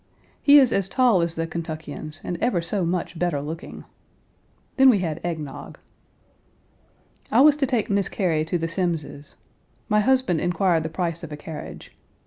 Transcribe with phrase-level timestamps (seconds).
[0.41, 3.83] He is as tall as the Kentuckians and ever so much better looking.
[4.75, 5.77] Then we had egg nog.
[7.29, 9.35] I was to take Miss Cary to the Semmes's.
[9.89, 11.95] My husband inquired the price of a carriage.